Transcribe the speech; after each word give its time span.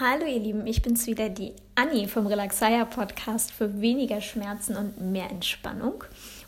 Hallo 0.00 0.26
ihr 0.26 0.38
Lieben, 0.38 0.64
ich 0.68 0.80
bin's 0.80 1.08
wieder, 1.08 1.28
die 1.28 1.54
Anni 1.74 2.06
vom 2.06 2.28
Relaxaya 2.28 2.84
Podcast 2.84 3.50
für 3.50 3.80
weniger 3.80 4.20
Schmerzen 4.20 4.76
und 4.76 5.00
mehr 5.00 5.28
Entspannung. 5.28 6.04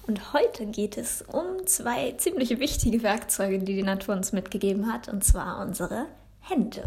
Und 0.06 0.32
heute 0.32 0.66
geht 0.66 0.96
es 0.96 1.22
um 1.22 1.66
zwei 1.66 2.12
ziemlich 2.12 2.60
wichtige 2.60 3.02
Werkzeuge, 3.02 3.58
die 3.58 3.74
die 3.74 3.82
Natur 3.82 4.14
uns 4.14 4.30
mitgegeben 4.30 4.92
hat, 4.92 5.08
und 5.08 5.24
zwar 5.24 5.60
unsere 5.66 6.06
Hände. 6.42 6.84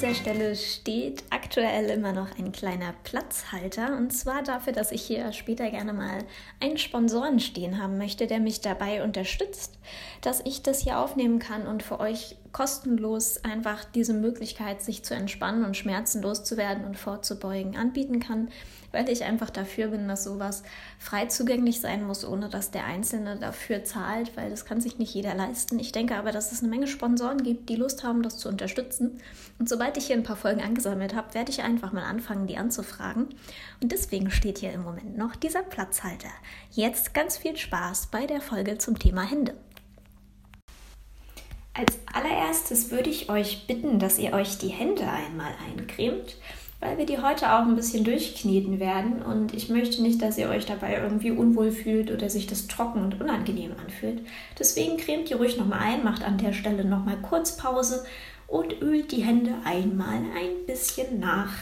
dieser 0.00 0.14
Stelle 0.14 0.56
steht 0.56 1.24
aktuell 1.50 1.90
immer 1.90 2.12
noch 2.12 2.38
ein 2.38 2.52
kleiner 2.52 2.94
Platzhalter 3.02 3.96
und 3.96 4.12
zwar 4.12 4.44
dafür, 4.44 4.72
dass 4.72 4.92
ich 4.92 5.02
hier 5.02 5.32
später 5.32 5.68
gerne 5.68 5.92
mal 5.92 6.18
einen 6.60 6.78
Sponsoren 6.78 7.40
stehen 7.40 7.82
haben 7.82 7.98
möchte, 7.98 8.28
der 8.28 8.38
mich 8.38 8.60
dabei 8.60 9.02
unterstützt, 9.02 9.76
dass 10.20 10.40
ich 10.44 10.62
das 10.62 10.78
hier 10.78 11.00
aufnehmen 11.00 11.40
kann 11.40 11.66
und 11.66 11.82
für 11.82 11.98
euch 11.98 12.36
kostenlos 12.52 13.44
einfach 13.44 13.84
diese 13.84 14.12
Möglichkeit, 14.12 14.80
sich 14.80 15.02
zu 15.02 15.14
entspannen 15.14 15.64
und 15.64 15.76
schmerzenlos 15.76 16.44
zu 16.44 16.56
werden 16.56 16.84
und 16.84 16.96
vorzubeugen, 16.96 17.76
anbieten 17.76 18.20
kann, 18.20 18.48
weil 18.92 19.08
ich 19.08 19.24
einfach 19.24 19.50
dafür 19.50 19.88
bin, 19.88 20.08
dass 20.08 20.24
sowas 20.24 20.62
frei 20.98 21.26
zugänglich 21.26 21.80
sein 21.80 22.04
muss, 22.04 22.24
ohne 22.24 22.48
dass 22.48 22.70
der 22.70 22.86
Einzelne 22.86 23.36
dafür 23.36 23.84
zahlt, 23.84 24.36
weil 24.36 24.50
das 24.50 24.64
kann 24.64 24.80
sich 24.80 24.98
nicht 24.98 25.14
jeder 25.14 25.34
leisten. 25.34 25.78
Ich 25.78 25.92
denke 25.92 26.16
aber, 26.16 26.32
dass 26.32 26.50
es 26.50 26.60
eine 26.60 26.70
Menge 26.70 26.88
Sponsoren 26.88 27.42
gibt, 27.42 27.68
die 27.68 27.76
Lust 27.76 28.02
haben, 28.02 28.22
das 28.22 28.38
zu 28.38 28.48
unterstützen. 28.48 29.20
Und 29.58 29.68
sobald 29.68 29.96
ich 29.96 30.06
hier 30.06 30.16
ein 30.16 30.24
paar 30.24 30.36
Folgen 30.36 30.60
angesammelt 30.60 31.14
habe, 31.14 31.28
werde 31.40 31.52
ich 31.52 31.62
einfach 31.62 31.90
mal 31.90 32.02
anfangen, 32.02 32.46
die 32.46 32.58
anzufragen. 32.58 33.28
Und 33.80 33.92
deswegen 33.92 34.30
steht 34.30 34.58
hier 34.58 34.74
im 34.74 34.82
Moment 34.82 35.16
noch 35.16 35.34
dieser 35.34 35.62
Platzhalter. 35.62 36.28
Jetzt 36.70 37.14
ganz 37.14 37.38
viel 37.38 37.56
Spaß 37.56 38.08
bei 38.08 38.26
der 38.26 38.42
Folge 38.42 38.76
zum 38.76 38.98
Thema 38.98 39.22
Hände. 39.22 39.54
Als 41.72 41.98
allererstes 42.12 42.90
würde 42.90 43.08
ich 43.08 43.30
euch 43.30 43.66
bitten, 43.66 43.98
dass 43.98 44.18
ihr 44.18 44.34
euch 44.34 44.58
die 44.58 44.68
Hände 44.68 45.08
einmal 45.08 45.54
eincremt 45.66 46.36
weil 46.82 46.96
wir 46.96 47.04
die 47.04 47.18
heute 47.18 47.52
auch 47.52 47.66
ein 47.66 47.76
bisschen 47.76 48.04
durchkneten 48.04 48.80
werden 48.80 49.20
und 49.20 49.52
ich 49.52 49.68
möchte 49.68 50.00
nicht, 50.00 50.22
dass 50.22 50.38
ihr 50.38 50.48
euch 50.48 50.64
dabei 50.64 50.96
irgendwie 50.96 51.30
unwohl 51.30 51.72
fühlt 51.72 52.10
oder 52.10 52.30
sich 52.30 52.46
das 52.46 52.68
trocken 52.68 53.04
und 53.04 53.20
unangenehm 53.20 53.72
anfühlt. 53.84 54.26
Deswegen 54.58 54.96
cremt 54.96 55.30
ihr 55.30 55.36
ruhig 55.36 55.58
nochmal 55.58 55.80
ein, 55.80 56.04
macht 56.04 56.24
an 56.24 56.38
der 56.38 56.54
Stelle 56.54 56.86
nochmal 56.86 57.18
kurz 57.20 57.58
Pause 57.58 58.04
und 58.50 58.82
ölt 58.82 59.12
die 59.12 59.22
Hände 59.22 59.54
einmal 59.64 60.16
ein 60.16 60.66
bisschen 60.66 61.20
nach. 61.20 61.52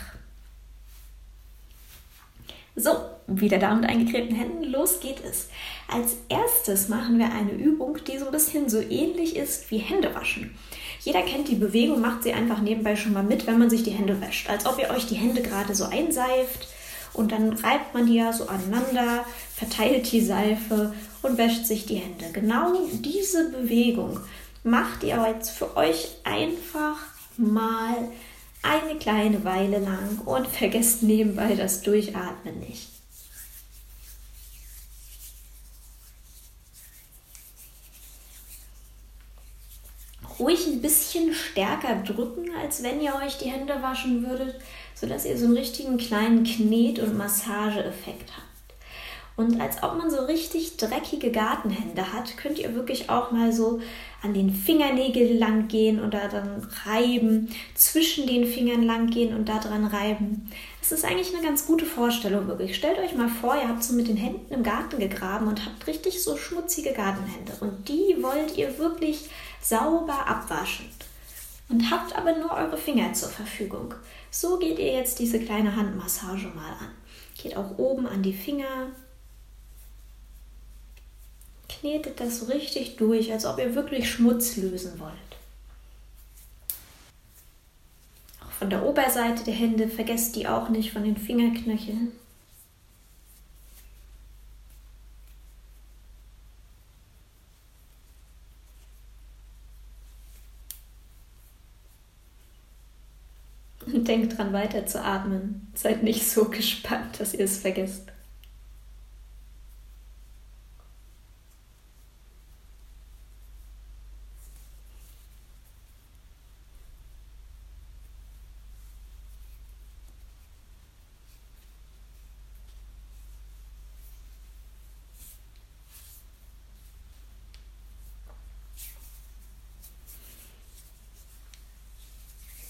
So, 2.74 2.90
wieder 3.26 3.58
da 3.58 3.74
mit 3.74 3.88
eingecremten 3.88 4.36
Händen, 4.36 4.64
los 4.64 5.00
geht 5.00 5.22
es. 5.22 5.48
Als 5.86 6.16
erstes 6.28 6.88
machen 6.88 7.18
wir 7.18 7.26
eine 7.26 7.52
Übung, 7.52 7.98
die 8.06 8.18
so 8.18 8.26
ein 8.26 8.32
bisschen 8.32 8.70
so 8.70 8.80
ähnlich 8.80 9.36
ist 9.36 9.70
wie 9.70 9.78
Hände 9.78 10.14
waschen. 10.14 10.54
Jeder 11.00 11.22
kennt 11.22 11.48
die 11.48 11.56
Bewegung, 11.56 12.00
macht 12.00 12.22
sie 12.22 12.32
einfach 12.32 12.60
nebenbei 12.60 12.96
schon 12.96 13.12
mal 13.12 13.22
mit, 13.22 13.46
wenn 13.46 13.58
man 13.58 13.68
sich 13.68 13.82
die 13.82 13.90
Hände 13.90 14.20
wäscht. 14.20 14.48
Als 14.48 14.64
ob 14.64 14.78
ihr 14.78 14.90
euch 14.90 15.06
die 15.06 15.16
Hände 15.16 15.42
gerade 15.42 15.74
so 15.74 15.84
einseift 15.84 16.68
und 17.12 17.32
dann 17.32 17.52
reibt 17.52 17.92
man 17.94 18.06
die 18.06 18.14
ja 18.14 18.32
so 18.32 18.46
aneinander, 18.46 19.26
verteilt 19.54 20.10
die 20.10 20.20
Seife 20.20 20.94
und 21.20 21.36
wäscht 21.36 21.66
sich 21.66 21.84
die 21.84 21.96
Hände. 21.96 22.26
Genau 22.32 22.72
diese 22.92 23.50
Bewegung 23.50 24.20
macht 24.70 25.02
ihr 25.02 25.24
jetzt 25.28 25.50
für 25.50 25.76
euch 25.76 26.16
einfach 26.24 26.96
mal 27.36 28.08
eine 28.62 28.98
kleine 28.98 29.44
Weile 29.44 29.78
lang 29.78 30.18
und 30.24 30.46
vergesst 30.60 31.02
nebenbei 31.02 31.54
das 31.54 31.82
Durchatmen 31.82 32.60
nicht. 32.60 32.98
ruhig 40.38 40.66
ein 40.66 40.80
bisschen 40.80 41.34
stärker 41.34 41.96
drücken, 41.96 42.50
als 42.62 42.82
wenn 42.82 43.00
ihr 43.00 43.14
euch 43.14 43.38
die 43.38 43.50
Hände 43.50 43.82
waschen 43.82 44.26
würdet, 44.26 44.56
sodass 44.94 45.24
ihr 45.24 45.36
so 45.36 45.46
einen 45.46 45.56
richtigen 45.56 45.98
kleinen 45.98 46.44
Knet- 46.44 47.00
und 47.00 47.16
Massageeffekt 47.16 48.30
habt. 48.36 48.57
Und 49.38 49.60
als 49.60 49.84
ob 49.84 49.96
man 49.96 50.10
so 50.10 50.24
richtig 50.24 50.78
dreckige 50.78 51.30
Gartenhände 51.30 52.12
hat, 52.12 52.36
könnt 52.36 52.58
ihr 52.58 52.74
wirklich 52.74 53.08
auch 53.08 53.30
mal 53.30 53.52
so 53.52 53.80
an 54.20 54.34
den 54.34 54.50
Fingernägeln 54.52 55.38
lang 55.38 55.68
gehen 55.68 56.00
und 56.00 56.12
da 56.12 56.26
dran 56.26 56.66
reiben, 56.84 57.48
zwischen 57.76 58.26
den 58.26 58.44
Fingern 58.44 58.82
lang 58.82 59.06
gehen 59.10 59.36
und 59.36 59.48
da 59.48 59.60
dran 59.60 59.86
reiben. 59.86 60.50
Es 60.82 60.90
ist 60.90 61.04
eigentlich 61.04 61.32
eine 61.32 61.46
ganz 61.46 61.68
gute 61.68 61.86
Vorstellung, 61.86 62.48
wirklich. 62.48 62.74
Stellt 62.74 62.98
euch 62.98 63.14
mal 63.14 63.28
vor, 63.28 63.54
ihr 63.54 63.68
habt 63.68 63.84
so 63.84 63.94
mit 63.94 64.08
den 64.08 64.16
Händen 64.16 64.52
im 64.52 64.64
Garten 64.64 64.98
gegraben 64.98 65.46
und 65.46 65.64
habt 65.64 65.86
richtig 65.86 66.20
so 66.20 66.36
schmutzige 66.36 66.92
Gartenhände. 66.92 67.52
Und 67.60 67.88
die 67.88 68.16
wollt 68.20 68.56
ihr 68.56 68.76
wirklich 68.76 69.30
sauber 69.60 70.26
abwaschen. 70.26 70.86
Und 71.68 71.92
habt 71.92 72.18
aber 72.18 72.36
nur 72.36 72.50
eure 72.50 72.76
Finger 72.76 73.12
zur 73.12 73.28
Verfügung. 73.28 73.94
So 74.32 74.58
geht 74.58 74.80
ihr 74.80 74.94
jetzt 74.94 75.20
diese 75.20 75.38
kleine 75.38 75.76
Handmassage 75.76 76.48
mal 76.56 76.72
an. 76.80 76.90
Geht 77.40 77.56
auch 77.56 77.78
oben 77.78 78.08
an 78.08 78.24
die 78.24 78.32
Finger, 78.32 78.88
knetet 81.80 82.20
das 82.20 82.40
so 82.40 82.46
richtig 82.46 82.96
durch, 82.96 83.32
als 83.32 83.46
ob 83.46 83.58
ihr 83.58 83.74
wirklich 83.74 84.10
Schmutz 84.10 84.56
lösen 84.56 84.98
wollt. 84.98 85.12
Auch 88.44 88.52
von 88.52 88.70
der 88.70 88.84
Oberseite 88.84 89.44
der 89.44 89.54
Hände 89.54 89.88
vergesst 89.88 90.36
die 90.36 90.48
auch 90.48 90.68
nicht 90.68 90.92
von 90.92 91.04
den 91.04 91.16
Fingerknöcheln. 91.16 92.12
Und 103.86 104.06
denkt 104.08 104.36
dran 104.36 104.52
weiter 104.52 104.86
zu 104.86 105.02
atmen. 105.02 105.70
Seid 105.74 106.02
nicht 106.02 106.28
so 106.28 106.46
gespannt, 106.46 107.20
dass 107.20 107.34
ihr 107.34 107.44
es 107.44 107.58
vergesst. 107.58 108.10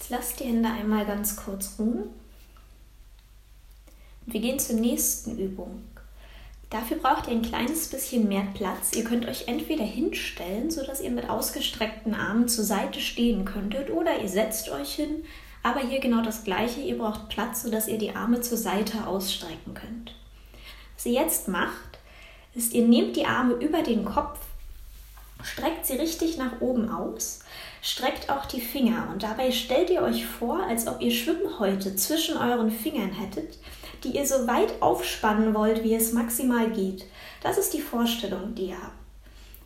Lasst 0.09 0.39
die 0.39 0.45
Hände 0.45 0.69
einmal 0.69 1.05
ganz 1.05 1.35
kurz 1.35 1.75
ruhen. 1.79 2.09
Und 4.25 4.33
wir 4.33 4.41
gehen 4.41 4.59
zur 4.59 4.75
nächsten 4.75 5.37
Übung. 5.37 5.83
Dafür 6.69 6.97
braucht 6.97 7.27
ihr 7.27 7.33
ein 7.33 7.41
kleines 7.41 7.87
bisschen 7.87 8.27
mehr 8.27 8.45
Platz. 8.53 8.93
Ihr 8.93 9.03
könnt 9.03 9.27
euch 9.27 9.47
entweder 9.47 9.83
hinstellen, 9.83 10.69
sodass 10.69 11.01
ihr 11.01 11.09
mit 11.09 11.29
ausgestreckten 11.29 12.13
Armen 12.13 12.47
zur 12.47 12.63
Seite 12.63 12.99
stehen 12.99 13.43
könntet, 13.43 13.89
oder 13.89 14.21
ihr 14.21 14.29
setzt 14.29 14.69
euch 14.69 14.93
hin. 14.93 15.23
Aber 15.63 15.79
hier 15.79 15.99
genau 15.99 16.21
das 16.21 16.43
gleiche. 16.43 16.81
Ihr 16.81 16.97
braucht 16.97 17.29
Platz, 17.29 17.63
sodass 17.63 17.87
ihr 17.87 17.97
die 17.97 18.15
Arme 18.15 18.41
zur 18.41 18.57
Seite 18.57 19.07
ausstrecken 19.07 19.73
könnt. 19.73 20.15
Was 20.95 21.05
ihr 21.05 21.13
jetzt 21.13 21.47
macht, 21.47 21.99
ist, 22.53 22.73
ihr 22.73 22.85
nehmt 22.87 23.15
die 23.15 23.25
Arme 23.25 23.53
über 23.55 23.81
den 23.81 24.05
Kopf, 24.05 24.37
streckt 25.41 25.85
sie 25.85 25.95
richtig 25.95 26.37
nach 26.37 26.61
oben 26.61 26.89
aus 26.89 27.39
Streckt 27.81 28.29
auch 28.29 28.45
die 28.45 28.61
Finger 28.61 29.07
und 29.11 29.23
dabei 29.23 29.51
stellt 29.51 29.89
ihr 29.89 30.01
euch 30.01 30.25
vor, 30.25 30.63
als 30.63 30.87
ob 30.87 31.01
ihr 31.01 31.11
Schwimmhäute 31.11 31.95
zwischen 31.95 32.37
euren 32.37 32.71
Fingern 32.71 33.11
hättet, 33.11 33.57
die 34.03 34.09
ihr 34.09 34.25
so 34.25 34.47
weit 34.47 34.81
aufspannen 34.81 35.53
wollt, 35.53 35.83
wie 35.83 35.95
es 35.95 36.11
maximal 36.11 36.69
geht. 36.71 37.05
Das 37.41 37.57
ist 37.57 37.73
die 37.73 37.81
Vorstellung, 37.81 38.53
die 38.55 38.67
ihr 38.67 38.81
habt. 38.81 38.93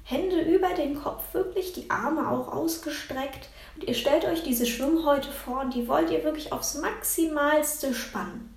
Hände 0.06 0.42
über 0.42 0.70
den 0.70 0.96
Kopf, 0.96 1.34
wirklich 1.34 1.74
die 1.74 1.90
Arme 1.90 2.30
auch 2.30 2.52
ausgestreckt 2.52 3.50
und 3.76 3.86
ihr 3.86 3.94
stellt 3.94 4.26
euch 4.26 4.44
diese 4.44 4.66
Schwimmhäute 4.66 5.32
vor 5.32 5.62
und 5.62 5.74
die 5.74 5.88
wollt 5.88 6.12
ihr 6.12 6.24
wirklich 6.24 6.52
aufs 6.52 6.76
Maximalste 6.76 7.94
spannen. 7.94 8.54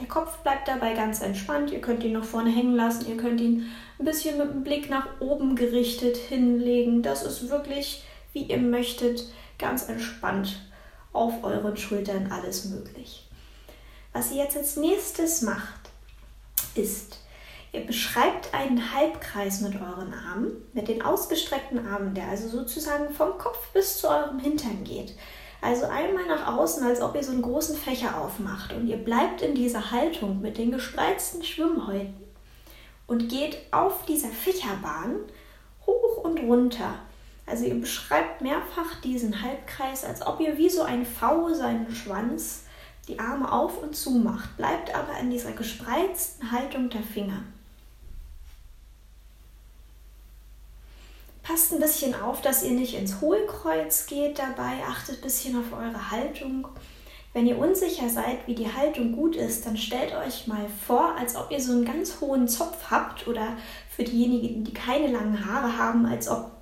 Der 0.00 0.06
Kopf 0.06 0.38
bleibt 0.38 0.68
dabei 0.68 0.92
ganz 0.92 1.22
entspannt. 1.22 1.70
Ihr 1.70 1.80
könnt 1.80 2.04
ihn 2.04 2.12
noch 2.12 2.24
vorne 2.24 2.50
hängen 2.50 2.76
lassen. 2.76 3.08
Ihr 3.08 3.16
könnt 3.16 3.40
ihn 3.40 3.66
ein 3.98 4.04
bisschen 4.04 4.36
mit 4.36 4.50
dem 4.50 4.62
Blick 4.62 4.90
nach 4.90 5.08
oben 5.20 5.56
gerichtet 5.56 6.18
hinlegen. 6.18 7.02
Das 7.02 7.22
ist 7.22 7.48
wirklich 7.48 8.04
wie 8.36 8.42
ihr 8.42 8.58
möchtet, 8.58 9.24
ganz 9.58 9.88
entspannt 9.88 10.60
auf 11.14 11.42
euren 11.42 11.74
Schultern 11.74 12.30
alles 12.30 12.66
möglich. 12.66 13.26
Was 14.12 14.30
ihr 14.30 14.44
jetzt 14.44 14.58
als 14.58 14.76
nächstes 14.76 15.40
macht, 15.40 15.88
ist, 16.74 17.20
ihr 17.72 17.86
beschreibt 17.86 18.52
einen 18.52 18.92
Halbkreis 18.94 19.62
mit 19.62 19.76
euren 19.76 20.12
Armen, 20.12 20.50
mit 20.74 20.88
den 20.88 21.00
ausgestreckten 21.00 21.86
Armen, 21.86 22.12
der 22.12 22.28
also 22.28 22.48
sozusagen 22.48 23.08
vom 23.14 23.38
Kopf 23.38 23.72
bis 23.72 24.02
zu 24.02 24.10
eurem 24.10 24.38
Hintern 24.38 24.84
geht. 24.84 25.14
Also 25.62 25.86
einmal 25.86 26.26
nach 26.26 26.58
außen, 26.58 26.84
als 26.84 27.00
ob 27.00 27.14
ihr 27.16 27.24
so 27.24 27.32
einen 27.32 27.40
großen 27.40 27.74
Fächer 27.78 28.20
aufmacht 28.20 28.74
und 28.74 28.86
ihr 28.86 28.98
bleibt 28.98 29.40
in 29.40 29.54
dieser 29.54 29.92
Haltung 29.92 30.42
mit 30.42 30.58
den 30.58 30.72
gespreizten 30.72 31.42
Schwimmhäuten 31.42 32.22
und 33.06 33.30
geht 33.30 33.56
auf 33.70 34.04
dieser 34.04 34.28
Fächerbahn 34.28 35.20
hoch 35.86 36.18
und 36.18 36.40
runter. 36.40 36.96
Also 37.46 37.64
ihr 37.64 37.80
beschreibt 37.80 38.42
mehrfach 38.42 39.00
diesen 39.02 39.42
Halbkreis, 39.42 40.04
als 40.04 40.26
ob 40.26 40.40
ihr 40.40 40.58
wie 40.58 40.68
so 40.68 40.82
ein 40.82 41.06
V 41.06 41.54
seinen 41.54 41.94
Schwanz 41.94 42.64
die 43.06 43.20
Arme 43.20 43.50
auf 43.52 43.80
und 43.82 43.94
zu 43.94 44.10
macht, 44.10 44.56
bleibt 44.56 44.92
aber 44.94 45.16
in 45.20 45.30
dieser 45.30 45.52
gespreizten 45.52 46.50
Haltung 46.50 46.90
der 46.90 47.02
Finger. 47.02 47.42
Passt 51.44 51.72
ein 51.72 51.78
bisschen 51.78 52.20
auf, 52.20 52.42
dass 52.42 52.64
ihr 52.64 52.72
nicht 52.72 52.94
ins 52.94 53.20
Hohlkreuz 53.20 54.06
geht 54.06 54.40
dabei. 54.40 54.82
Achtet 54.88 55.18
ein 55.18 55.22
bisschen 55.22 55.56
auf 55.56 55.72
eure 55.72 56.10
Haltung. 56.10 56.66
Wenn 57.32 57.46
ihr 57.46 57.58
unsicher 57.58 58.08
seid, 58.08 58.44
wie 58.48 58.56
die 58.56 58.72
Haltung 58.72 59.12
gut 59.12 59.36
ist, 59.36 59.64
dann 59.64 59.76
stellt 59.76 60.12
euch 60.16 60.48
mal 60.48 60.66
vor, 60.86 61.14
als 61.16 61.36
ob 61.36 61.52
ihr 61.52 61.60
so 61.60 61.70
einen 61.70 61.84
ganz 61.84 62.20
hohen 62.20 62.48
Zopf 62.48 62.90
habt 62.90 63.28
oder 63.28 63.56
für 63.94 64.02
diejenigen, 64.02 64.64
die 64.64 64.74
keine 64.74 65.06
langen 65.06 65.46
Haare 65.46 65.78
haben, 65.78 66.06
als 66.06 66.28
ob 66.28 66.55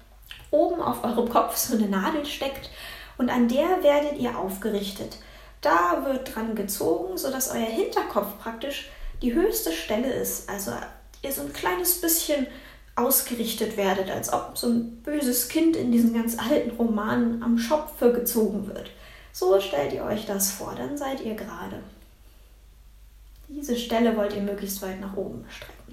oben 0.55 0.81
auf 0.81 1.05
eurem 1.05 1.29
Kopf 1.29 1.57
so 1.57 1.77
eine 1.77 1.89
Nadel 1.89 2.25
steckt 2.25 2.71
und 3.19 3.31
an 3.31 3.49
der 3.49 3.83
werdet 3.83 4.19
ihr 4.19 4.39
aufgerichtet. 4.39 5.19
Da 5.61 6.05
wird 6.05 6.35
dran 6.35 6.55
gezogen, 6.55 7.17
sodass 7.17 7.51
euer 7.51 7.61
Hinterkopf 7.67 8.39
praktisch 8.43 8.91
die 9.23 9.35
höchste 9.35 9.73
Stelle 9.73 10.13
ist. 10.13 10.49
Also 10.49 10.73
ihr 11.23 11.33
so 11.33 11.43
ein 11.43 11.53
kleines 11.53 12.01
bisschen 12.01 12.47
ausgerichtet 12.97 13.77
werdet, 13.77 14.11
als 14.11 14.33
ob 14.33 14.57
so 14.57 14.69
ein 14.69 15.03
böses 15.03 15.49
Kind 15.49 15.75
in 15.77 15.91
diesen 15.91 16.15
ganz 16.15 16.39
alten 16.39 16.77
Romanen 16.77 17.43
am 17.43 17.59
Schopfe 17.59 18.13
gezogen 18.13 18.69
wird. 18.69 18.91
So 19.33 19.61
stellt 19.61 19.93
ihr 19.93 20.05
euch 20.05 20.27
das 20.27 20.53
vor, 20.53 20.75
dann 20.77 20.97
seid 20.97 21.21
ihr 21.23 21.35
gerade. 21.35 21.81
Diese 23.49 23.77
Stelle 23.77 24.17
wollt 24.17 24.35
ihr 24.35 24.43
möglichst 24.43 24.81
weit 24.83 25.01
nach 25.01 25.17
oben 25.17 25.45
strecken. 25.49 25.84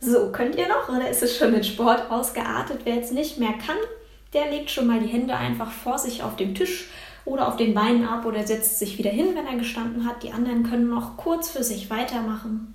So, 0.00 0.30
könnt 0.30 0.56
ihr 0.56 0.68
noch 0.68 0.88
oder 0.88 1.08
ist 1.08 1.22
es 1.22 1.36
schon 1.36 1.54
in 1.54 1.64
Sport 1.64 2.10
ausgeartet? 2.10 2.80
Wer 2.84 2.96
jetzt 2.96 3.12
nicht 3.12 3.38
mehr 3.38 3.54
kann, 3.54 3.76
der 4.32 4.50
legt 4.50 4.70
schon 4.70 4.86
mal 4.86 5.00
die 5.00 5.06
Hände 5.06 5.34
einfach 5.34 5.70
vor 5.70 5.98
sich 5.98 6.22
auf 6.22 6.36
dem 6.36 6.54
Tisch 6.54 6.88
oder 7.24 7.48
auf 7.48 7.56
den 7.56 7.74
Beinen 7.74 8.06
ab 8.06 8.24
oder 8.24 8.46
setzt 8.46 8.78
sich 8.78 8.98
wieder 8.98 9.10
hin, 9.10 9.34
wenn 9.34 9.46
er 9.46 9.56
gestanden 9.56 10.06
hat. 10.06 10.22
Die 10.22 10.32
anderen 10.32 10.62
können 10.62 10.90
noch 10.90 11.16
kurz 11.16 11.50
für 11.50 11.64
sich 11.64 11.90
weitermachen. 11.90 12.72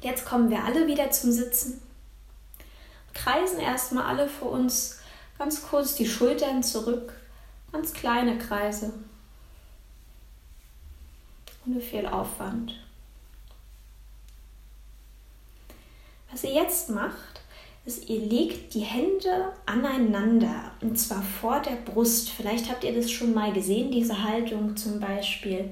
Jetzt 0.00 0.26
kommen 0.26 0.50
wir 0.50 0.64
alle 0.64 0.86
wieder 0.86 1.10
zum 1.10 1.32
Sitzen. 1.32 1.80
Kreisen 3.14 3.58
erstmal 3.58 4.04
alle 4.04 4.28
vor 4.28 4.52
uns 4.52 5.00
ganz 5.38 5.62
kurz 5.62 5.94
die 5.94 6.06
Schultern 6.06 6.62
zurück, 6.62 7.12
ganz 7.72 7.92
kleine 7.92 8.38
Kreise, 8.38 8.92
ohne 11.66 11.80
viel 11.80 12.06
Aufwand. 12.06 12.74
Was 16.30 16.44
ihr 16.44 16.52
jetzt 16.52 16.90
macht, 16.90 17.40
ist, 17.86 18.08
ihr 18.10 18.20
legt 18.20 18.74
die 18.74 18.80
Hände 18.80 19.52
aneinander 19.64 20.72
und 20.82 20.98
zwar 20.98 21.22
vor 21.22 21.60
der 21.60 21.76
Brust. 21.90 22.30
Vielleicht 22.30 22.68
habt 22.68 22.84
ihr 22.84 22.94
das 22.94 23.10
schon 23.10 23.32
mal 23.32 23.52
gesehen, 23.52 23.90
diese 23.90 24.22
Haltung 24.22 24.76
zum 24.76 25.00
Beispiel 25.00 25.70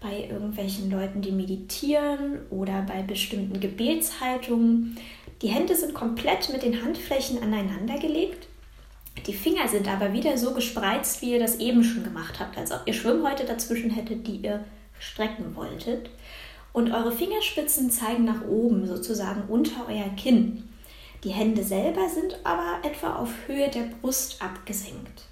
bei 0.00 0.28
irgendwelchen 0.30 0.90
Leuten, 0.90 1.20
die 1.20 1.32
meditieren 1.32 2.38
oder 2.50 2.82
bei 2.82 3.02
bestimmten 3.02 3.60
Gebetshaltungen. 3.60 4.96
Die 5.42 5.48
Hände 5.48 5.76
sind 5.76 5.92
komplett 5.92 6.50
mit 6.50 6.62
den 6.62 6.82
Handflächen 6.82 7.42
aneinander 7.42 7.98
gelegt. 7.98 8.48
Die 9.26 9.34
Finger 9.34 9.68
sind 9.68 9.88
aber 9.88 10.12
wieder 10.12 10.38
so 10.38 10.54
gespreizt, 10.54 11.22
wie 11.22 11.32
ihr 11.32 11.40
das 11.40 11.56
eben 11.56 11.82
schon 11.84 12.04
gemacht 12.04 12.40
habt, 12.40 12.56
als 12.56 12.72
ob 12.72 12.82
ihr 12.86 12.94
Schwimmhäute 12.94 13.44
dazwischen 13.44 13.90
hättet, 13.90 14.26
die 14.26 14.36
ihr 14.36 14.64
strecken 14.98 15.54
wolltet. 15.54 16.10
Und 16.72 16.92
eure 16.92 17.12
Fingerspitzen 17.12 17.90
zeigen 17.90 18.24
nach 18.24 18.46
oben, 18.46 18.86
sozusagen 18.86 19.42
unter 19.48 19.86
euer 19.88 20.08
Kinn. 20.16 20.68
Die 21.24 21.30
Hände 21.30 21.64
selber 21.64 22.08
sind 22.08 22.38
aber 22.44 22.86
etwa 22.86 23.16
auf 23.16 23.30
Höhe 23.46 23.68
der 23.68 23.88
Brust 24.00 24.40
abgesenkt. 24.40 25.24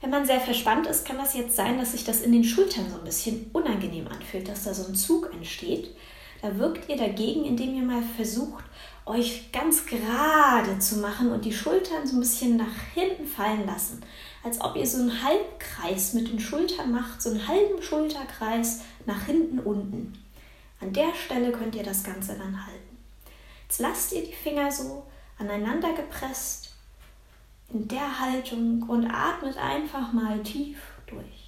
Wenn 0.00 0.10
man 0.10 0.26
sehr 0.26 0.40
verspannt 0.40 0.88
ist, 0.88 1.06
kann 1.06 1.16
das 1.16 1.36
jetzt 1.36 1.54
sein, 1.54 1.78
dass 1.78 1.92
sich 1.92 2.02
das 2.04 2.22
in 2.22 2.32
den 2.32 2.42
Schultern 2.42 2.90
so 2.90 2.98
ein 2.98 3.04
bisschen 3.04 3.48
unangenehm 3.52 4.08
anfühlt, 4.08 4.48
dass 4.48 4.64
da 4.64 4.74
so 4.74 4.88
ein 4.88 4.96
Zug 4.96 5.32
entsteht. 5.32 5.94
Da 6.40 6.58
wirkt 6.58 6.88
ihr 6.88 6.96
dagegen, 6.96 7.44
indem 7.44 7.76
ihr 7.76 7.84
mal 7.84 8.02
versucht, 8.16 8.64
euch 9.06 9.50
ganz 9.52 9.86
gerade 9.86 10.78
zu 10.78 10.96
machen 10.96 11.32
und 11.32 11.44
die 11.44 11.52
Schultern 11.52 12.06
so 12.06 12.16
ein 12.16 12.20
bisschen 12.20 12.56
nach 12.56 12.74
hinten 12.94 13.26
fallen 13.26 13.66
lassen. 13.66 14.02
Als 14.44 14.60
ob 14.60 14.76
ihr 14.76 14.86
so 14.86 14.98
einen 14.98 15.22
Halbkreis 15.22 16.14
mit 16.14 16.28
den 16.28 16.40
Schultern 16.40 16.92
macht, 16.92 17.20
so 17.20 17.30
einen 17.30 17.46
halben 17.46 17.82
Schulterkreis 17.82 18.80
nach 19.06 19.24
hinten 19.24 19.58
unten. 19.58 20.12
An 20.80 20.92
der 20.92 21.14
Stelle 21.14 21.52
könnt 21.52 21.74
ihr 21.74 21.84
das 21.84 22.02
Ganze 22.02 22.36
dann 22.36 22.66
halten. 22.66 22.98
Jetzt 23.68 23.80
lasst 23.80 24.12
ihr 24.12 24.24
die 24.24 24.32
Finger 24.32 24.70
so 24.70 25.04
aneinander 25.38 25.92
gepresst 25.92 26.74
in 27.72 27.88
der 27.88 28.20
Haltung 28.20 28.82
und 28.88 29.06
atmet 29.06 29.56
einfach 29.56 30.12
mal 30.12 30.42
tief 30.42 30.78
durch. 31.06 31.41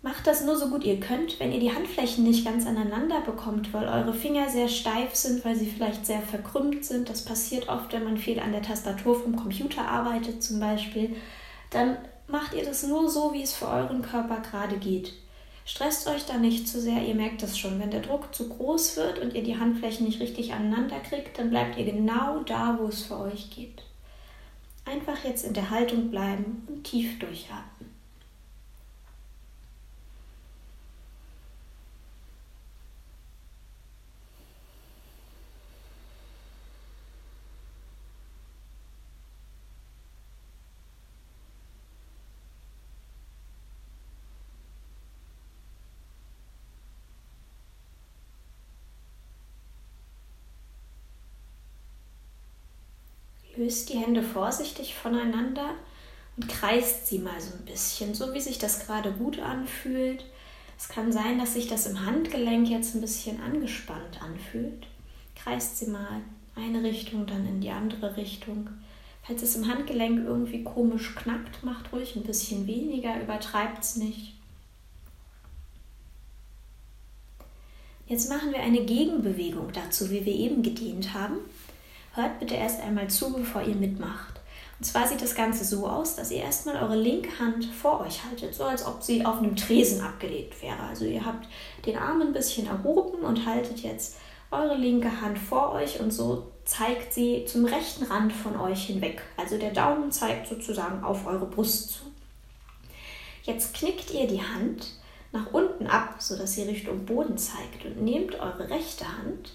Macht 0.00 0.28
das 0.28 0.44
nur 0.44 0.56
so 0.56 0.68
gut 0.68 0.84
ihr 0.84 1.00
könnt, 1.00 1.40
wenn 1.40 1.52
ihr 1.52 1.58
die 1.58 1.74
Handflächen 1.74 2.22
nicht 2.22 2.44
ganz 2.44 2.66
aneinander 2.66 3.20
bekommt, 3.20 3.72
weil 3.72 3.88
eure 3.88 4.14
Finger 4.14 4.48
sehr 4.48 4.68
steif 4.68 5.16
sind, 5.16 5.44
weil 5.44 5.56
sie 5.56 5.66
vielleicht 5.66 6.06
sehr 6.06 6.22
verkrümmt 6.22 6.84
sind. 6.84 7.08
Das 7.08 7.24
passiert 7.24 7.68
oft, 7.68 7.92
wenn 7.92 8.04
man 8.04 8.16
viel 8.16 8.38
an 8.38 8.52
der 8.52 8.62
Tastatur 8.62 9.20
vom 9.20 9.34
Computer 9.34 9.82
arbeitet 9.82 10.42
zum 10.42 10.60
Beispiel. 10.60 11.16
Dann 11.70 11.98
macht 12.28 12.54
ihr 12.54 12.64
das 12.64 12.84
nur 12.84 13.10
so, 13.10 13.32
wie 13.32 13.42
es 13.42 13.54
für 13.54 13.66
euren 13.66 14.02
Körper 14.02 14.40
gerade 14.40 14.76
geht. 14.76 15.14
Stresst 15.64 16.06
euch 16.08 16.24
da 16.24 16.38
nicht 16.38 16.68
zu 16.68 16.80
sehr, 16.80 17.02
ihr 17.02 17.16
merkt 17.16 17.42
das 17.42 17.58
schon. 17.58 17.80
Wenn 17.80 17.90
der 17.90 18.00
Druck 18.00 18.32
zu 18.32 18.48
groß 18.48 18.96
wird 18.96 19.18
und 19.18 19.34
ihr 19.34 19.42
die 19.42 19.58
Handflächen 19.58 20.06
nicht 20.06 20.20
richtig 20.20 20.52
aneinander 20.52 21.00
kriegt, 21.00 21.38
dann 21.38 21.50
bleibt 21.50 21.76
ihr 21.76 21.84
genau 21.84 22.38
da, 22.44 22.78
wo 22.80 22.86
es 22.86 23.02
für 23.02 23.18
euch 23.18 23.50
geht. 23.50 23.82
Einfach 24.86 25.24
jetzt 25.24 25.44
in 25.44 25.54
der 25.54 25.70
Haltung 25.70 26.10
bleiben 26.10 26.66
und 26.68 26.84
tief 26.84 27.18
durchatmen. 27.18 27.97
Löst 53.68 53.90
die 53.90 53.98
Hände 53.98 54.22
vorsichtig 54.22 54.94
voneinander 54.94 55.74
und 56.38 56.48
kreist 56.48 57.06
sie 57.06 57.18
mal 57.18 57.38
so 57.38 57.52
ein 57.52 57.66
bisschen, 57.66 58.14
so 58.14 58.32
wie 58.32 58.40
sich 58.40 58.56
das 58.56 58.86
gerade 58.86 59.12
gut 59.12 59.40
anfühlt. 59.40 60.24
Es 60.78 60.88
kann 60.88 61.12
sein, 61.12 61.38
dass 61.38 61.52
sich 61.52 61.66
das 61.66 61.84
im 61.84 62.06
Handgelenk 62.06 62.70
jetzt 62.70 62.94
ein 62.94 63.02
bisschen 63.02 63.42
angespannt 63.42 64.22
anfühlt. 64.22 64.86
Kreist 65.36 65.76
sie 65.76 65.88
mal 65.88 66.22
eine 66.56 66.82
Richtung, 66.82 67.26
dann 67.26 67.46
in 67.46 67.60
die 67.60 67.68
andere 67.68 68.16
Richtung. 68.16 68.70
Falls 69.22 69.42
es 69.42 69.54
im 69.54 69.68
Handgelenk 69.68 70.24
irgendwie 70.24 70.64
komisch 70.64 71.14
knackt, 71.14 71.62
macht 71.62 71.92
ruhig 71.92 72.16
ein 72.16 72.22
bisschen 72.22 72.66
weniger, 72.66 73.20
übertreibt 73.20 73.84
es 73.84 73.96
nicht. 73.96 74.32
Jetzt 78.06 78.30
machen 78.30 78.50
wir 78.50 78.60
eine 78.60 78.86
Gegenbewegung 78.86 79.70
dazu, 79.74 80.10
wie 80.10 80.24
wir 80.24 80.32
eben 80.32 80.62
gedehnt 80.62 81.12
haben. 81.12 81.36
Hört 82.14 82.40
bitte 82.40 82.54
erst 82.54 82.80
einmal 82.80 83.08
zu, 83.08 83.32
bevor 83.32 83.62
ihr 83.62 83.74
mitmacht. 83.74 84.38
Und 84.78 84.84
zwar 84.84 85.08
sieht 85.08 85.20
das 85.20 85.34
Ganze 85.34 85.64
so 85.64 85.88
aus, 85.88 86.14
dass 86.14 86.30
ihr 86.30 86.42
erstmal 86.42 86.76
eure 86.76 86.96
linke 86.96 87.36
Hand 87.38 87.64
vor 87.64 88.00
euch 88.00 88.24
haltet, 88.24 88.54
so 88.54 88.64
als 88.64 88.86
ob 88.86 89.02
sie 89.02 89.26
auf 89.26 89.38
einem 89.38 89.56
Tresen 89.56 90.00
abgelegt 90.00 90.62
wäre. 90.62 90.80
Also 90.88 91.04
ihr 91.04 91.24
habt 91.24 91.48
den 91.84 91.98
Arm 91.98 92.20
ein 92.20 92.32
bisschen 92.32 92.66
erhoben 92.66 93.22
und 93.22 93.44
haltet 93.44 93.80
jetzt 93.80 94.16
eure 94.50 94.76
linke 94.76 95.20
Hand 95.20 95.38
vor 95.38 95.72
euch 95.72 96.00
und 96.00 96.12
so 96.12 96.52
zeigt 96.64 97.12
sie 97.12 97.44
zum 97.46 97.64
rechten 97.64 98.04
Rand 98.04 98.32
von 98.32 98.58
euch 98.58 98.86
hinweg. 98.86 99.20
Also 99.36 99.58
der 99.58 99.72
Daumen 99.72 100.12
zeigt 100.12 100.46
sozusagen 100.46 101.02
auf 101.02 101.26
eure 101.26 101.46
Brust 101.46 101.90
zu. 101.90 102.04
Jetzt 103.42 103.74
knickt 103.74 104.12
ihr 104.12 104.26
die 104.26 104.42
Hand 104.42 104.92
nach 105.32 105.52
unten 105.52 105.86
ab, 105.86 106.16
sodass 106.18 106.54
sie 106.54 106.62
Richtung 106.62 107.04
Boden 107.04 107.36
zeigt 107.36 107.84
und 107.84 108.02
nehmt 108.02 108.36
eure 108.36 108.70
rechte 108.70 109.06
Hand 109.06 109.52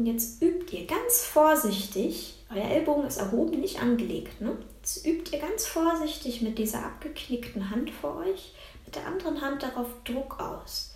und 0.00 0.06
jetzt 0.06 0.40
übt 0.40 0.74
ihr 0.74 0.86
ganz 0.86 1.26
vorsichtig, 1.26 2.32
euer 2.50 2.64
Ellbogen 2.64 3.06
ist 3.06 3.18
erhoben, 3.18 3.60
nicht 3.60 3.82
angelegt. 3.82 4.40
Ne? 4.40 4.56
Jetzt 4.78 5.06
übt 5.06 5.30
ihr 5.30 5.42
ganz 5.42 5.66
vorsichtig 5.66 6.40
mit 6.40 6.56
dieser 6.56 6.86
abgeknickten 6.86 7.68
Hand 7.68 7.90
vor 7.90 8.16
euch, 8.16 8.54
mit 8.86 8.96
der 8.96 9.06
anderen 9.06 9.42
Hand 9.42 9.62
darauf 9.62 9.88
Druck 10.04 10.40
aus. 10.40 10.94